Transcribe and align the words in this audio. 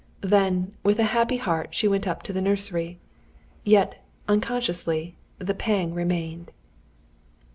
Then, 0.25 0.73
with 0.81 0.97
a 0.97 1.03
happy 1.13 1.37
heart, 1.37 1.75
she 1.75 1.87
went 1.87 2.07
up 2.07 2.23
to 2.23 2.33
the 2.33 2.41
nursery. 2.41 2.97
Yet 3.63 4.03
unconsciously 4.27 5.15
the 5.37 5.53
pang 5.53 5.93
remained. 5.93 6.49